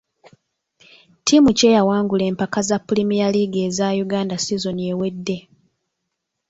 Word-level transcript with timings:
Ttiimu 1.19 1.49
ki 1.57 1.63
eyawangula 1.69 2.23
empaka 2.31 2.59
za 2.67 2.77
pulimiya 2.87 3.27
liigi 3.33 3.59
eza 3.67 3.87
Uganda 4.05 4.35
sizoni 4.45 4.83
ewedde. 4.91 5.37